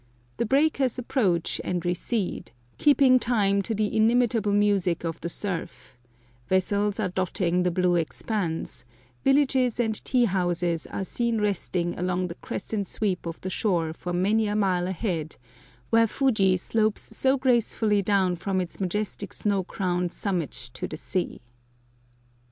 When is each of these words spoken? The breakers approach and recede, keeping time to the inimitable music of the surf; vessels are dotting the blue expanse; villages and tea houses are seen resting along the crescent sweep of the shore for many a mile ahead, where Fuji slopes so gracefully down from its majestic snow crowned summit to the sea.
The 0.37 0.47
breakers 0.47 0.97
approach 0.97 1.61
and 1.63 1.85
recede, 1.85 2.51
keeping 2.79 3.19
time 3.19 3.61
to 3.61 3.75
the 3.75 3.95
inimitable 3.95 4.51
music 4.51 5.03
of 5.03 5.21
the 5.21 5.29
surf; 5.29 5.95
vessels 6.47 6.99
are 6.99 7.09
dotting 7.09 7.61
the 7.61 7.69
blue 7.69 7.97
expanse; 7.97 8.83
villages 9.23 9.79
and 9.79 10.03
tea 10.03 10.25
houses 10.25 10.87
are 10.87 11.05
seen 11.05 11.39
resting 11.39 11.99
along 11.99 12.29
the 12.29 12.33
crescent 12.41 12.87
sweep 12.87 13.27
of 13.27 13.39
the 13.41 13.51
shore 13.51 13.93
for 13.93 14.11
many 14.11 14.47
a 14.47 14.55
mile 14.55 14.87
ahead, 14.87 15.35
where 15.91 16.07
Fuji 16.07 16.57
slopes 16.57 17.15
so 17.15 17.37
gracefully 17.37 18.01
down 18.01 18.35
from 18.35 18.59
its 18.59 18.79
majestic 18.79 19.31
snow 19.31 19.63
crowned 19.63 20.11
summit 20.11 20.71
to 20.73 20.87
the 20.87 20.97
sea. 20.97 21.41